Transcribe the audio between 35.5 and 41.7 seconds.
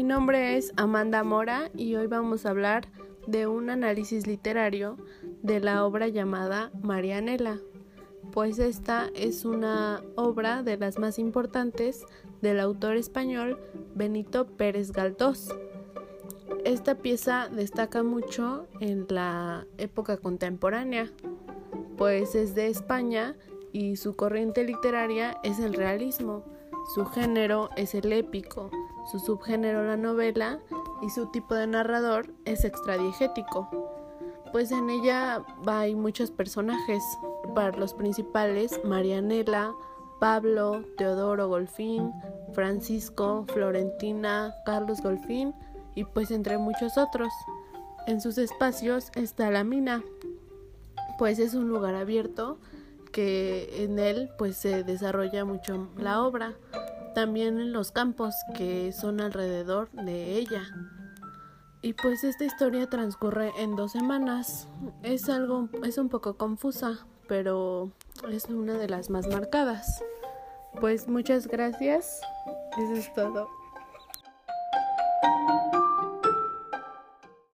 hay muchos personajes, para los principales Marianela, Pablo, Teodoro